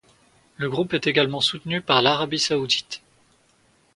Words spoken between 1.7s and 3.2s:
par l'Arabie saoudite.